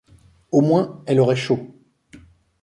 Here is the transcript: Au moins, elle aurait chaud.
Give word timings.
Au 0.51 0.61
moins, 0.61 1.03
elle 1.05 1.19
aurait 1.19 1.35
chaud. 1.35 1.77